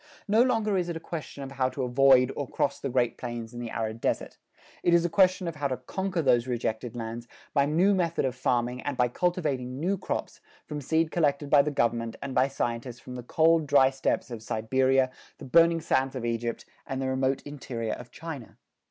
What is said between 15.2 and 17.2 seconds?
the burning sands of Egypt, and the